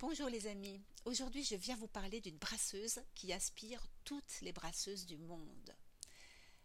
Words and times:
Bonjour 0.00 0.28
les 0.28 0.46
amis, 0.46 0.80
aujourd'hui 1.06 1.42
je 1.42 1.56
viens 1.56 1.74
vous 1.74 1.88
parler 1.88 2.20
d'une 2.20 2.38
brasseuse 2.38 3.00
qui 3.16 3.32
aspire 3.32 3.84
toutes 4.04 4.40
les 4.42 4.52
brasseuses 4.52 5.06
du 5.06 5.16
monde. 5.16 5.74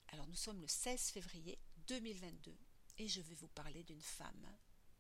Alors 0.09 0.28
nous 0.28 0.36
sommes 0.36 0.61
le 0.61 0.67
16 0.67 1.09
février 1.09 1.58
2022 1.88 2.56
et 3.00 3.08
je 3.08 3.22
vais 3.22 3.33
vous 3.33 3.48
parler 3.48 3.83
d'une 3.85 4.04
femme 4.04 4.56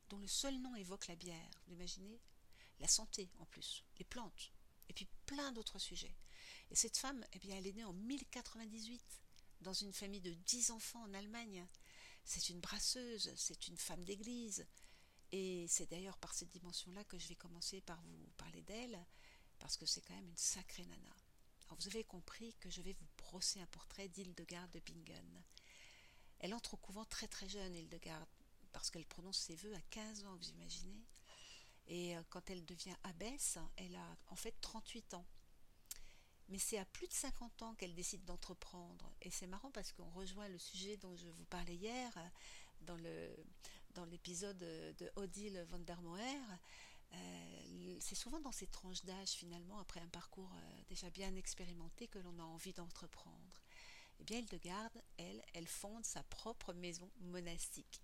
dont 0.09 0.17
le 0.17 0.25
seul 0.25 0.57
nom 0.57 0.75
évoque 0.75 1.05
la 1.09 1.15
bière, 1.15 1.51
vous 1.67 1.73
imaginez? 1.73 2.19
La 2.79 2.87
santé 2.87 3.29
en 3.37 3.45
plus, 3.45 3.83
les 3.99 4.05
plantes, 4.05 4.51
et 4.89 4.93
puis 4.93 5.07
plein 5.27 5.51
d'autres 5.51 5.77
sujets. 5.77 6.15
Et 6.71 6.75
cette 6.75 6.97
femme, 6.97 7.23
eh 7.33 7.39
bien, 7.39 7.57
elle 7.57 7.67
est 7.67 7.73
née 7.73 7.85
en 7.85 7.93
1098 7.93 9.21
dans 9.61 9.73
une 9.73 9.93
famille 9.93 10.21
de 10.21 10.33
10 10.33 10.71
enfants 10.71 11.03
en 11.03 11.13
Allemagne. 11.13 11.67
C'est 12.23 12.49
une 12.49 12.61
brasseuse, 12.61 13.31
c'est 13.35 13.67
une 13.67 13.77
femme 13.77 14.03
d'église, 14.03 14.65
et 15.35 15.65
c'est 15.67 15.89
d'ailleurs 15.89 16.19
par 16.19 16.31
cette 16.35 16.49
dimension-là 16.49 17.03
que 17.05 17.17
je 17.17 17.27
vais 17.27 17.35
commencer 17.35 17.81
par 17.81 17.99
vous 18.03 18.29
parler 18.37 18.61
d'elle, 18.61 19.03
parce 19.57 19.77
que 19.77 19.87
c'est 19.87 20.01
quand 20.01 20.13
même 20.13 20.29
une 20.29 20.37
sacrée 20.37 20.85
nana. 20.85 21.15
Alors 21.65 21.77
vous 21.79 21.87
avez 21.87 22.03
compris 22.03 22.53
que 22.59 22.69
je 22.69 22.83
vais 22.83 22.93
vous 22.93 23.07
brosser 23.17 23.59
un 23.59 23.65
portrait 23.65 24.07
d'Hildegarde 24.09 24.69
de 24.69 24.79
Bingen. 24.79 25.43
Elle 26.37 26.53
entre 26.53 26.75
au 26.75 26.77
couvent 26.77 27.05
très 27.05 27.27
très 27.27 27.49
jeune, 27.49 27.73
Hildegarde, 27.73 28.29
parce 28.73 28.91
qu'elle 28.91 29.07
prononce 29.07 29.39
ses 29.39 29.55
vœux 29.55 29.73
à 29.73 29.81
15 29.89 30.23
ans, 30.25 30.35
vous 30.35 30.49
imaginez. 30.49 31.03
Et 31.87 32.15
euh, 32.15 32.21
quand 32.29 32.47
elle 32.51 32.63
devient 32.63 32.95
abbesse, 33.03 33.57
elle 33.77 33.95
a 33.95 34.17
en 34.27 34.35
fait 34.35 34.53
38 34.61 35.15
ans. 35.15 35.25
Mais 36.49 36.59
c'est 36.59 36.77
à 36.77 36.85
plus 36.85 37.07
de 37.07 37.13
50 37.13 37.63
ans 37.63 37.73
qu'elle 37.73 37.95
décide 37.95 38.23
d'entreprendre. 38.25 39.11
Et 39.23 39.31
c'est 39.31 39.47
marrant 39.47 39.71
parce 39.71 39.93
qu'on 39.93 40.11
rejoint 40.11 40.47
le 40.47 40.59
sujet 40.59 40.95
dont 40.97 41.15
je 41.15 41.27
vous 41.29 41.45
parlais 41.45 41.75
hier 41.75 42.11
dans, 42.81 42.97
le, 42.97 43.35
dans 43.93 44.05
l'épisode 44.05 44.57
de 44.57 45.11
Odile 45.15 45.65
van 45.69 45.79
der 45.79 46.01
Moer. 46.01 46.39
Euh, 47.13 47.97
c'est 47.99 48.15
souvent 48.15 48.39
dans 48.39 48.51
ces 48.51 48.67
tranches 48.67 49.03
d'âge 49.03 49.29
finalement, 49.29 49.77
après 49.79 49.99
un 49.99 50.07
parcours 50.07 50.51
euh, 50.55 50.81
déjà 50.87 51.09
bien 51.09 51.35
expérimenté, 51.35 52.07
que 52.07 52.19
l'on 52.19 52.37
a 52.39 52.43
envie 52.43 52.73
d'entreprendre. 52.73 53.61
Eh 54.19 54.23
bien, 54.23 54.39
Hildegarde, 54.39 55.01
elle, 55.17 55.43
elle 55.53 55.67
fonde 55.67 56.05
sa 56.05 56.23
propre 56.23 56.73
maison 56.73 57.09
monastique. 57.21 58.01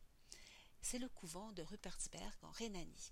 C'est 0.82 1.00
le 1.00 1.10
couvent 1.10 1.52
de 1.54 1.64
Rupertsberg 1.64 2.36
en 2.44 2.52
Rhénanie. 2.52 3.12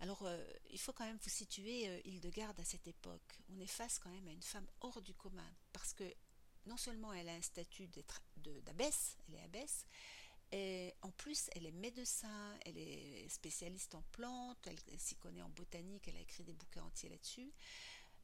Alors, 0.00 0.22
euh, 0.22 0.42
il 0.70 0.78
faut 0.78 0.92
quand 0.92 1.04
même 1.04 1.18
vous 1.22 1.30
situer 1.30 2.00
Hildegarde 2.06 2.58
à 2.60 2.64
cette 2.64 2.86
époque. 2.86 3.40
On 3.50 3.60
est 3.60 3.66
face 3.66 3.98
quand 3.98 4.10
même 4.10 4.28
à 4.28 4.32
une 4.32 4.42
femme 4.42 4.66
hors 4.80 5.02
du 5.02 5.14
commun, 5.14 5.54
parce 5.72 5.92
que 5.92 6.04
non 6.66 6.76
seulement 6.76 7.12
elle 7.12 7.28
a 7.28 7.34
un 7.34 7.42
statut 7.42 7.88
d'abbesse, 8.36 9.16
elle 9.28 9.34
est 9.34 9.42
abbesse, 9.42 9.86
en 11.02 11.10
plus 11.12 11.48
elle 11.54 11.66
est 11.66 11.72
médecin, 11.72 12.58
elle 12.64 12.76
est 12.78 13.28
spécialiste 13.28 13.94
en 13.94 14.02
plantes, 14.12 14.66
elle, 14.66 14.98
s'y 14.98 15.14
connaît 15.16 15.42
en 15.42 15.48
botanique, 15.50 16.08
elle 16.08 16.16
a 16.16 16.20
écrit 16.20 16.44
des 16.44 16.52
bouquins 16.52 16.82
entiers 16.82 17.08
là-dessus. 17.08 17.52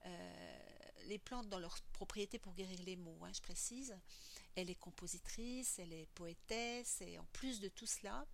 Euh, 0.06 0.58
les 1.06 1.18
plantes 1.18 1.48
dans 1.48 1.58
leurs 1.58 1.80
propriétés 1.92 2.38
pour 2.38 2.54
guérir 2.54 2.80
les 2.82 2.96
maux, 2.96 3.18
hein, 3.22 3.30
je 3.32 3.40
précise. 3.40 3.96
Elle 4.54 4.70
est 4.70 4.76
compositrice, 4.76 5.78
elle 5.78 5.92
est 5.92 6.06
poétesse, 6.14 7.00
et 7.00 7.18
en 7.18 7.24
plus 7.32 7.60
de 7.60 7.68
tout 7.68 7.86
cela, 7.86 8.26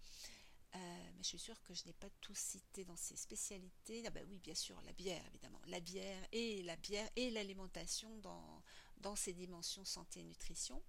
euh, 0.74 0.78
je 1.18 1.24
suis 1.24 1.38
sûre 1.38 1.60
que 1.62 1.74
je 1.74 1.84
n'ai 1.84 1.92
pas 1.92 2.08
tout 2.20 2.34
cité 2.34 2.84
dans 2.84 2.96
ces 2.96 3.16
spécialités. 3.16 4.04
Ah 4.06 4.10
ben 4.10 4.24
oui, 4.28 4.38
bien 4.38 4.54
sûr, 4.54 4.80
la 4.82 4.92
bière, 4.92 5.22
évidemment. 5.26 5.60
La 5.66 5.80
bière 5.80 6.26
et 6.32 6.62
la 6.62 6.76
bière 6.76 7.08
et 7.16 7.30
l'alimentation 7.30 8.16
dans, 8.18 8.62
dans 8.98 9.16
ses 9.16 9.34
dimensions 9.34 9.84
santé 9.84 10.20
et 10.20 10.24
nutrition. 10.24 10.82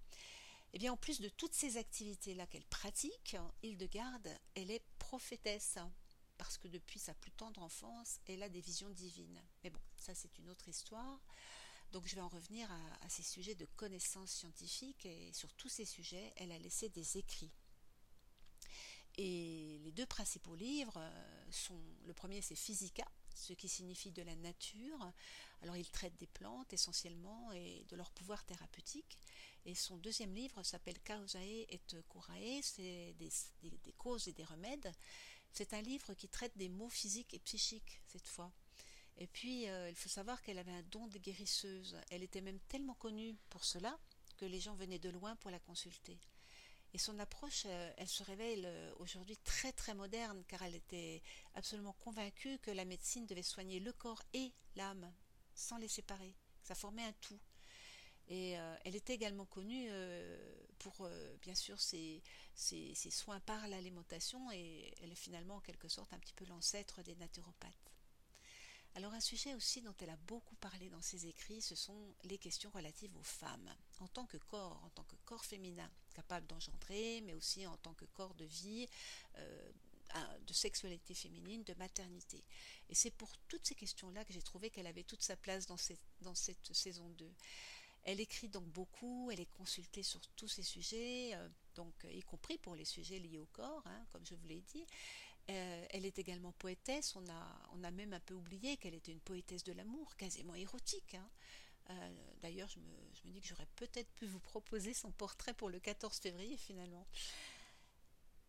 Eh 0.76 0.78
bien, 0.78 0.92
en 0.92 0.96
plus 0.96 1.20
de 1.20 1.28
toutes 1.28 1.54
ces 1.54 1.76
activités-là 1.76 2.48
qu'elle 2.48 2.64
pratique, 2.64 3.36
Hildegarde, 3.62 4.28
elle 4.56 4.72
est 4.72 4.82
prophétesse. 4.98 5.78
Parce 6.36 6.58
que 6.58 6.66
depuis 6.66 6.98
sa 6.98 7.14
plus 7.14 7.30
tendre 7.30 7.62
enfance, 7.62 8.18
elle 8.26 8.42
a 8.42 8.48
des 8.48 8.60
visions 8.60 8.90
divines. 8.90 9.40
Mais 9.62 9.70
bon, 9.70 9.78
ça 9.96 10.16
c'est 10.16 10.36
une 10.38 10.50
autre 10.50 10.68
histoire. 10.68 11.20
Donc 11.92 12.08
je 12.08 12.16
vais 12.16 12.20
en 12.20 12.28
revenir 12.28 12.68
à, 12.72 13.04
à 13.04 13.08
ces 13.08 13.22
sujets 13.22 13.54
de 13.54 13.66
connaissances 13.76 14.32
scientifiques 14.32 15.06
et 15.06 15.32
sur 15.32 15.52
tous 15.52 15.68
ces 15.68 15.84
sujets, 15.84 16.32
elle 16.34 16.50
a 16.50 16.58
laissé 16.58 16.88
des 16.88 17.18
écrits. 17.18 17.52
Et 19.16 19.78
les 19.84 19.92
deux 19.92 20.06
principaux 20.06 20.56
livres 20.56 20.96
euh, 20.96 21.52
sont, 21.52 21.80
le 22.04 22.14
premier 22.14 22.42
c'est 22.42 22.56
Physica, 22.56 23.06
ce 23.32 23.52
qui 23.52 23.68
signifie 23.68 24.10
de 24.10 24.22
la 24.22 24.34
nature. 24.34 25.12
Alors 25.62 25.76
il 25.76 25.88
traite 25.90 26.16
des 26.18 26.26
plantes 26.26 26.72
essentiellement 26.72 27.52
et 27.52 27.84
de 27.88 27.96
leur 27.96 28.10
pouvoir 28.10 28.44
thérapeutique. 28.44 29.18
Et 29.66 29.74
son 29.74 29.96
deuxième 29.96 30.34
livre 30.34 30.62
s'appelle 30.62 31.00
Causae 31.00 31.64
et 31.68 31.80
Curae, 32.10 32.60
c'est 32.62 33.14
des, 33.14 33.92
causes 33.96 34.28
et 34.28 34.32
des 34.32 34.44
remèdes. 34.44 34.92
C'est 35.52 35.72
un 35.72 35.80
livre 35.80 36.12
qui 36.14 36.28
traite 36.28 36.56
des 36.56 36.68
maux 36.68 36.90
physiques 36.90 37.32
et 37.32 37.38
psychiques 37.38 38.02
cette 38.06 38.26
fois. 38.26 38.52
Et 39.16 39.26
puis 39.26 39.68
euh, 39.68 39.88
il 39.88 39.96
faut 39.96 40.08
savoir 40.08 40.42
qu'elle 40.42 40.58
avait 40.58 40.72
un 40.72 40.82
don 40.82 41.06
de 41.06 41.18
guérisseuse. 41.18 41.96
Elle 42.10 42.22
était 42.22 42.40
même 42.42 42.60
tellement 42.68 42.94
connue 42.94 43.34
pour 43.48 43.64
cela 43.64 43.98
que 44.36 44.44
les 44.44 44.60
gens 44.60 44.74
venaient 44.74 44.98
de 44.98 45.10
loin 45.10 45.36
pour 45.36 45.50
la 45.50 45.60
consulter. 45.60 46.18
Et 46.92 46.98
son 46.98 47.18
approche, 47.18 47.64
euh, 47.66 47.92
elle 47.96 48.08
se 48.08 48.22
révèle 48.22 48.64
euh, 48.66 48.92
aujourd'hui 48.98 49.36
très 49.38 49.72
très 49.72 49.94
moderne 49.94 50.44
car 50.46 50.62
elle 50.62 50.74
était 50.74 51.22
absolument 51.54 51.94
convaincue 51.94 52.58
que 52.58 52.70
la 52.70 52.84
médecine 52.84 53.26
devait 53.26 53.42
soigner 53.42 53.80
le 53.80 53.92
corps 53.92 54.22
et 54.32 54.52
l'âme 54.76 55.12
sans 55.54 55.78
les 55.78 55.88
séparer. 55.88 56.34
Ça 56.62 56.74
formait 56.74 57.04
un 57.04 57.12
tout. 57.20 57.38
Et 58.28 58.58
euh, 58.58 58.76
elle 58.84 58.96
était 58.96 59.14
également 59.14 59.44
connue 59.44 59.88
pour, 60.78 61.08
bien 61.42 61.54
sûr, 61.54 61.80
ses, 61.80 62.22
ses 62.54 62.94
soins 63.10 63.40
par 63.40 63.68
l'alimentation 63.68 64.50
et 64.50 64.94
elle 65.02 65.12
est 65.12 65.14
finalement 65.14 65.56
en 65.56 65.60
quelque 65.60 65.88
sorte 65.88 66.12
un 66.12 66.18
petit 66.18 66.32
peu 66.34 66.46
l'ancêtre 66.46 67.02
des 67.02 67.14
naturopathes. 67.16 67.94
Alors 68.96 69.12
un 69.12 69.20
sujet 69.20 69.54
aussi 69.54 69.82
dont 69.82 69.94
elle 70.00 70.10
a 70.10 70.16
beaucoup 70.28 70.54
parlé 70.56 70.88
dans 70.88 71.02
ses 71.02 71.26
écrits, 71.26 71.60
ce 71.60 71.74
sont 71.74 72.14
les 72.22 72.38
questions 72.38 72.70
relatives 72.70 73.16
aux 73.16 73.24
femmes, 73.24 73.74
en 73.98 74.06
tant 74.06 74.24
que 74.24 74.36
corps, 74.36 74.80
en 74.84 74.90
tant 74.90 75.02
que 75.02 75.16
corps 75.24 75.44
féminin, 75.44 75.90
capable 76.14 76.46
d'engendrer, 76.46 77.20
mais 77.22 77.34
aussi 77.34 77.66
en 77.66 77.76
tant 77.78 77.92
que 77.94 78.04
corps 78.04 78.34
de 78.34 78.44
vie, 78.44 78.86
euh, 79.38 79.72
de 80.46 80.52
sexualité 80.52 81.14
féminine, 81.14 81.64
de 81.64 81.74
maternité. 81.74 82.44
Et 82.88 82.94
c'est 82.94 83.10
pour 83.10 83.36
toutes 83.48 83.66
ces 83.66 83.74
questions-là 83.74 84.24
que 84.24 84.32
j'ai 84.32 84.42
trouvé 84.42 84.70
qu'elle 84.70 84.86
avait 84.86 85.02
toute 85.02 85.22
sa 85.22 85.36
place 85.36 85.66
dans 85.66 85.76
cette, 85.76 86.72
saison 86.72 87.08
2. 87.10 87.32
Elle 88.04 88.20
écrit 88.20 88.48
donc 88.48 88.64
beaucoup, 88.64 89.30
elle 89.32 89.40
est 89.40 89.50
consultée 89.50 90.02
sur 90.02 90.20
tous 90.36 90.48
ces 90.48 90.62
sujets, 90.62 91.34
euh, 91.34 91.48
donc 91.74 91.94
y 92.12 92.22
compris 92.22 92.58
pour 92.58 92.76
les 92.76 92.84
sujets 92.84 93.18
liés 93.18 93.38
au 93.38 93.46
corps, 93.46 93.82
hein, 93.86 94.06
comme 94.10 94.24
je 94.26 94.34
vous 94.34 94.46
l'ai 94.46 94.60
dit. 94.60 94.84
Euh, 95.50 95.86
elle 95.90 96.06
est 96.06 96.18
également 96.18 96.52
poétesse. 96.52 97.16
On 97.16 97.28
a, 97.28 97.68
on 97.74 97.84
a 97.84 97.90
même 97.90 98.12
un 98.12 98.20
peu 98.20 98.34
oublié 98.34 98.76
qu'elle 98.76 98.94
était 98.94 99.12
une 99.12 99.20
poétesse 99.20 99.64
de 99.64 99.72
l'amour, 99.72 100.16
quasiment 100.16 100.54
érotique. 100.54 101.14
Hein. 101.14 101.28
Euh, 101.90 102.14
d'ailleurs, 102.40 102.68
je 102.68 102.78
me, 102.78 103.32
dis 103.32 103.40
que 103.40 103.48
j'aurais 103.48 103.68
peut-être 103.76 104.10
pu 104.12 104.26
vous 104.26 104.40
proposer 104.40 104.94
son 104.94 105.10
portrait 105.10 105.52
pour 105.54 105.68
le 105.68 105.80
14 105.80 106.18
février 106.18 106.56
finalement. 106.56 107.06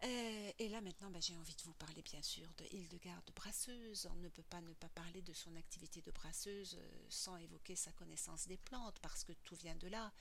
Euh, 0.05 0.51
et 0.59 0.69
là 0.69 0.81
maintenant, 0.81 1.09
bah, 1.09 1.19
j'ai 1.19 1.35
envie 1.35 1.55
de 1.55 1.63
vous 1.63 1.73
parler 1.73 2.01
bien 2.03 2.21
sûr 2.21 2.47
de 2.57 2.65
Hildegarde 2.75 3.31
Brasseuse. 3.35 4.07
On 4.11 4.15
ne 4.17 4.29
peut 4.29 4.43
pas 4.43 4.61
ne 4.61 4.73
pas 4.73 4.89
parler 4.89 5.21
de 5.21 5.33
son 5.33 5.55
activité 5.55 6.01
de 6.01 6.11
brasseuse 6.11 6.75
euh, 6.77 7.05
sans 7.09 7.37
évoquer 7.37 7.75
sa 7.75 7.91
connaissance 7.93 8.47
des 8.47 8.57
plantes, 8.57 8.99
parce 9.01 9.23
que 9.23 9.33
tout 9.43 9.55
vient 9.55 9.75
de 9.75 9.87
là. 9.87 10.11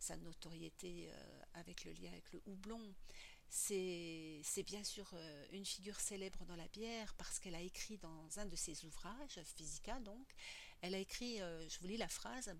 Sa 0.00 0.16
notoriété 0.16 1.10
euh, 1.10 1.42
avec 1.54 1.84
le 1.84 1.92
lien 1.92 2.10
avec 2.10 2.32
le 2.32 2.40
houblon. 2.46 2.80
C'est 3.50 4.62
bien 4.64 4.84
sûr 4.84 5.12
une 5.50 5.66
figure 5.66 5.98
célèbre 5.98 6.44
dans 6.44 6.54
la 6.54 6.68
bière 6.68 7.12
parce 7.14 7.40
qu'elle 7.40 7.56
a 7.56 7.60
écrit 7.60 7.98
dans 7.98 8.38
un 8.38 8.46
de 8.46 8.54
ses 8.54 8.84
ouvrages, 8.84 9.40
Physica 9.56 9.98
donc, 9.98 10.24
elle 10.82 10.94
a 10.94 10.98
écrit, 10.98 11.38
je 11.38 11.78
vous 11.80 11.88
lis 11.88 11.96
la 11.96 12.06
phrase, 12.06 12.54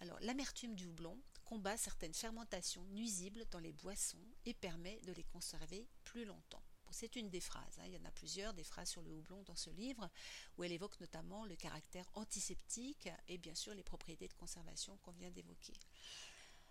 alors 0.00 0.16
l'amertume 0.20 0.76
du 0.76 0.86
houblon 0.86 1.18
combat 1.50 1.76
certaines 1.76 2.14
fermentations 2.14 2.84
nuisibles 2.92 3.44
dans 3.50 3.58
les 3.58 3.72
boissons 3.72 4.24
et 4.46 4.54
permet 4.54 5.00
de 5.00 5.12
les 5.12 5.24
conserver 5.24 5.88
plus 6.04 6.24
longtemps. 6.24 6.62
c'est 6.92 7.16
une 7.16 7.28
des 7.28 7.40
phrases, 7.40 7.80
hein. 7.80 7.86
il 7.86 7.92
y 7.92 7.96
en 7.96 8.04
a 8.04 8.12
plusieurs, 8.12 8.54
des 8.54 8.62
phrases 8.62 8.90
sur 8.90 9.02
le 9.02 9.10
houblon 9.10 9.42
dans 9.42 9.56
ce 9.56 9.70
livre, 9.70 10.08
où 10.56 10.62
elle 10.62 10.70
évoque 10.70 11.00
notamment 11.00 11.44
le 11.44 11.56
caractère 11.56 12.08
antiseptique 12.14 13.08
et 13.26 13.36
bien 13.36 13.56
sûr 13.56 13.74
les 13.74 13.82
propriétés 13.82 14.28
de 14.28 14.34
conservation 14.34 14.96
qu'on 14.98 15.10
vient 15.10 15.32
d'évoquer. 15.32 15.74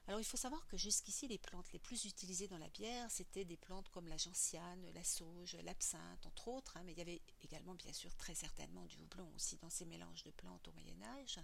Alors 0.07 0.21
il 0.21 0.25
faut 0.25 0.37
savoir 0.37 0.65
que 0.67 0.77
jusqu'ici 0.77 1.27
les 1.27 1.37
plantes 1.37 1.73
les 1.73 1.79
plus 1.79 2.05
utilisées 2.05 2.47
dans 2.47 2.57
la 2.57 2.69
bière, 2.69 3.11
c'était 3.11 3.43
des 3.43 3.57
plantes 3.57 3.89
comme 3.89 4.07
la 4.07 4.17
gentiane, 4.17 4.89
la 4.93 5.03
sauge, 5.03 5.57
l'absinthe, 5.63 6.25
entre 6.25 6.47
autres, 6.47 6.77
hein, 6.77 6.83
mais 6.85 6.93
il 6.93 6.99
y 6.99 7.01
avait 7.01 7.21
également 7.41 7.75
bien 7.75 7.91
sûr 7.91 8.15
très 8.15 8.33
certainement 8.33 8.85
du 8.85 8.97
houblon 8.97 9.29
aussi 9.35 9.57
dans 9.57 9.69
ces 9.69 9.85
mélanges 9.85 10.23
de 10.23 10.31
plantes 10.31 10.69
au 10.69 10.71
Moyen 10.71 11.01
Âge. 11.03 11.41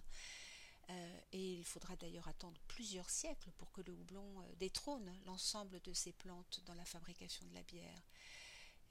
Euh, 0.90 1.20
et 1.32 1.54
il 1.56 1.66
faudra 1.66 1.96
d'ailleurs 1.96 2.28
attendre 2.28 2.62
plusieurs 2.68 3.10
siècles 3.10 3.52
pour 3.58 3.72
que 3.72 3.82
le 3.82 3.94
houblon 3.94 4.42
euh, 4.42 4.56
détrône 4.58 5.12
l'ensemble 5.26 5.80
de 5.82 5.94
ces 5.94 6.14
plantes 6.14 6.62
dans 6.66 6.76
la 6.76 6.86
fabrication 6.86 7.46
de 7.48 7.54
la 7.54 7.64
bière. 7.64 8.02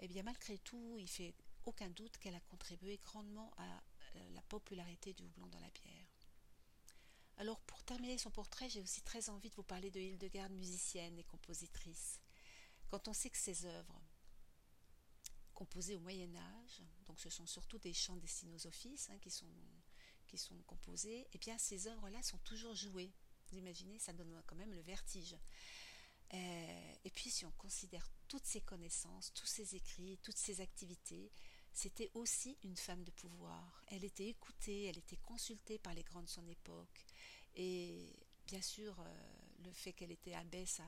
Eh 0.00 0.08
bien, 0.08 0.24
malgré 0.24 0.58
tout, 0.58 0.96
il 0.98 1.08
fait 1.08 1.34
aucun 1.64 1.88
doute 1.90 2.18
qu'elle 2.18 2.34
a 2.34 2.40
contribué 2.40 2.98
grandement 3.04 3.52
à 3.58 3.82
euh, 4.16 4.30
la 4.34 4.42
popularité 4.42 5.12
du 5.12 5.22
houblon 5.22 5.46
dans 5.46 5.60
la 5.60 5.70
bière. 5.70 6.08
Alors, 7.36 7.60
pour 7.60 7.82
terminer 7.84 8.18
son 8.18 8.30
portrait, 8.30 8.68
j'ai 8.68 8.80
aussi 8.80 9.02
très 9.02 9.28
envie 9.28 9.50
de 9.50 9.54
vous 9.54 9.62
parler 9.62 9.90
de 9.90 10.00
Hildegarde, 10.00 10.52
musicienne 10.52 11.18
et 11.18 11.24
compositrice. 11.24 12.20
Quand 12.88 13.08
on 13.08 13.12
sait 13.12 13.30
que 13.30 13.38
ses 13.38 13.66
œuvres, 13.66 14.00
composées 15.52 15.96
au 15.96 16.00
Moyen 16.00 16.34
Âge, 16.34 16.82
donc 17.06 17.18
ce 17.20 17.30
sont 17.30 17.46
surtout 17.46 17.78
des 17.78 17.92
chants 17.92 18.16
destinés 18.16 18.54
aux 18.54 18.66
offices 18.66 19.08
qui, 19.22 19.30
sont, 19.30 19.46
sont 20.38 20.56
composés, 20.66 21.26
et 21.32 21.38
bien 21.38 21.58
ces 21.58 21.86
œuvres-là 21.86 22.22
sont 22.22 22.38
toujours 22.38 22.74
jouées. 22.74 23.12
Vous 23.48 23.58
imaginez, 23.58 23.98
ça 23.98 24.12
donne 24.12 24.42
quand 24.46 24.56
même 24.56 24.72
le 24.72 24.80
vertige. 24.82 25.36
Euh, 26.32 26.94
et 27.04 27.10
puis 27.10 27.30
si 27.30 27.44
on 27.44 27.52
considère 27.52 28.08
toutes 28.28 28.46
ces 28.46 28.60
connaissances, 28.60 29.32
tous 29.34 29.46
ces 29.46 29.76
écrits, 29.76 30.18
toutes 30.22 30.38
ces 30.38 30.60
activités, 30.60 31.30
c'était 31.72 32.10
aussi 32.14 32.56
une 32.62 32.76
femme 32.76 33.04
de 33.04 33.10
pouvoir. 33.10 33.82
Elle 33.88 34.04
était 34.04 34.28
écoutée, 34.28 34.84
elle 34.84 34.98
était 34.98 35.16
consultée 35.16 35.78
par 35.78 35.92
les 35.94 36.02
grands 36.02 36.22
de 36.22 36.28
son 36.28 36.46
époque. 36.46 37.04
Et 37.56 38.16
bien 38.46 38.62
sûr, 38.62 38.98
euh, 39.00 39.04
le 39.64 39.72
fait 39.72 39.92
qu'elle 39.92 40.12
était 40.12 40.34
abbesse 40.34 40.80
a, 40.80 40.86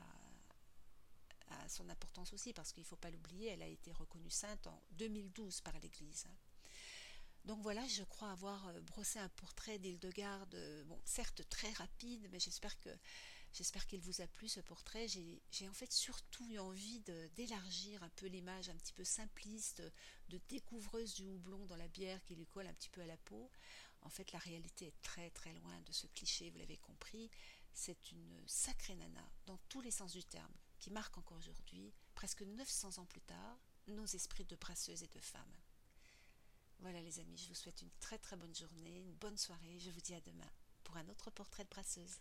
son 1.69 1.89
importance 1.89 2.33
aussi, 2.33 2.53
parce 2.53 2.73
qu'il 2.73 2.83
ne 2.83 2.87
faut 2.87 2.97
pas 2.97 3.11
l'oublier, 3.11 3.49
elle 3.49 3.63
a 3.63 3.67
été 3.67 3.93
reconnue 3.93 4.31
sainte 4.31 4.67
en 4.67 4.83
2012 4.93 5.61
par 5.63 5.79
l'Église. 5.81 6.27
Donc 7.47 7.63
voilà, 7.63 7.87
je 7.87 8.03
crois 8.05 8.31
avoir 8.31 8.69
euh, 8.69 8.81
brossé 8.81 9.19
un 9.19 9.29
portrait 9.31 9.79
d'Hildegarde, 9.79 10.57
bon, 10.87 11.01
certes 11.05 11.49
très 11.49 11.71
rapide, 11.73 12.29
mais 12.31 12.41
j'espère 12.41 12.79
que 12.81 12.91
J'espère 13.57 13.87
qu'il 13.87 14.01
vous 14.01 14.21
a 14.21 14.27
plu 14.27 14.49
ce 14.49 14.61
portrait. 14.61 15.07
J'ai 15.09 15.69
en 15.69 15.73
fait 15.73 15.91
surtout 15.91 16.47
eu 16.51 16.59
envie 16.59 17.01
d'élargir 17.37 18.03
un 18.03 18.11
peu 18.11 18.27
l'image 18.27 18.69
un 18.69 18.77
petit 18.77 18.93
peu 18.93 19.03
simpliste 19.03 19.83
de 20.29 20.39
découvreuse 20.51 21.15
du 21.15 21.25
houblon 21.25 21.65
dans 21.65 21.77
la 21.77 21.89
bière 21.89 22.23
qui 22.25 22.35
lui 22.35 22.47
colle 22.47 22.67
un 22.67 22.75
petit 22.75 22.91
peu 22.91 23.01
à 23.01 23.07
la 23.07 23.17
peau. 23.17 23.51
En 24.03 24.11
fait, 24.11 24.31
la 24.33 24.39
réalité 24.41 24.89
est 24.89 25.03
très 25.03 25.31
très 25.31 25.55
loin 25.55 25.81
de 25.87 25.93
ce 25.93 26.07
cliché, 26.09 26.51
vous 26.51 26.59
l'avez 26.59 26.77
compris. 26.77 27.31
C'est 27.73 28.13
une 28.13 28.43
sacrée 28.47 28.95
nana 28.95 29.27
dans 29.47 29.59
tous 29.71 29.81
les 29.81 29.91
sens 29.91 30.13
du 30.13 30.23
terme, 30.25 30.53
qui 30.79 30.91
marque 30.91 31.17
encore 31.17 31.39
aujourd'hui, 31.39 31.95
presque 32.15 32.43
900 32.43 32.99
ans 32.99 33.07
plus 33.07 33.23
tard, 33.23 33.59
nos 33.87 34.05
esprits 34.05 34.45
de 34.45 34.57
brasseuses 34.57 35.03
et 35.03 35.09
de 35.09 35.21
femmes. 35.21 35.57
Voilà 36.81 37.01
les 37.01 37.19
amis, 37.21 37.37
je 37.37 37.49
vous 37.49 37.55
souhaite 37.55 37.83
une 37.83 37.91
très 38.01 38.19
très 38.19 38.37
bonne 38.37 38.55
journée, 38.55 38.99
une 38.99 39.15
bonne 39.15 39.39
soirée, 39.39 39.79
je 39.79 39.91
vous 39.91 40.01
dis 40.01 40.15
à 40.15 40.21
demain 40.21 40.51
pour 40.85 40.97
un 40.97 41.09
autre 41.09 41.31
portrait 41.31 41.65
de 41.65 41.71
brasseuse. 41.71 42.21